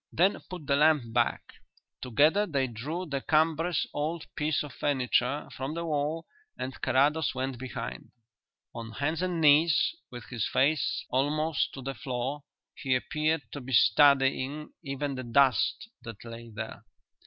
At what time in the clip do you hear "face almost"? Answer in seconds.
10.47-11.71